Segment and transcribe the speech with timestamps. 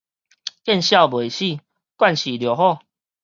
[0.63, 1.45] 見笑袂死，
[1.97, 2.81] 慣勢著好